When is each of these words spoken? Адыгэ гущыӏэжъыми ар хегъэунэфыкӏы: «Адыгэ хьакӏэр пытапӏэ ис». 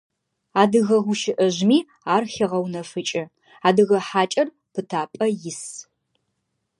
Адыгэ 0.61 0.97
гущыӏэжъыми 1.05 1.79
ар 2.15 2.23
хегъэунэфыкӏы: 2.33 3.23
«Адыгэ 3.67 3.99
хьакӏэр 4.07 4.47
пытапӏэ 4.73 5.25
ис». 5.49 5.61